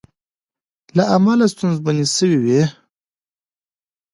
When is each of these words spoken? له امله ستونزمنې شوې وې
له 0.97 1.03
امله 1.15 1.45
ستونزمنې 1.53 2.05
شوې 2.15 2.37
وې 2.43 2.61